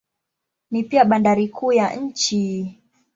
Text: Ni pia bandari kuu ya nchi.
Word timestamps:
Ni 0.71 0.83
pia 0.83 1.05
bandari 1.05 1.47
kuu 1.47 1.71
ya 1.73 1.95
nchi. 1.95 2.75